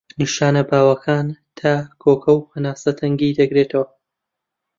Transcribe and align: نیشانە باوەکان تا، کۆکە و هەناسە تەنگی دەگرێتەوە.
نیشانە 0.19 0.61
باوەکان 0.69 1.27
تا، 1.59 1.73
کۆکە 2.01 2.31
و 2.35 2.47
هەناسە 2.53 2.91
تەنگی 2.99 3.37
دەگرێتەوە. 3.39 3.85